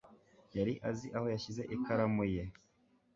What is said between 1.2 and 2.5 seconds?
yashyize ikaramu ye.